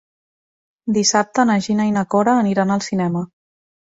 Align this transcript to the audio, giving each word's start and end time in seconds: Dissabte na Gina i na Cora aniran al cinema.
Dissabte 0.95 1.45
na 1.49 1.57
Gina 1.65 1.85
i 1.89 1.91
na 1.97 2.03
Cora 2.13 2.33
aniran 2.45 2.77
al 2.77 2.81
cinema. 2.87 3.23